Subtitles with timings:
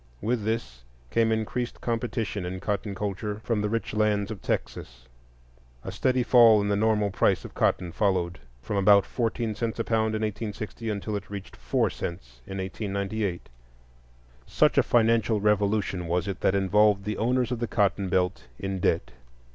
[0.19, 5.07] With this came increased competition in cotton culture from the rich lands of Texas;
[5.83, 9.83] a steady fall in the normal price of cotton followed, from about fourteen cents a
[9.83, 13.47] pound in 1860 until it reached four cents in 1898.
[14.47, 18.79] Such a financial revolution was it that involved the owners of the cotton belt in
[18.79, 19.11] debt.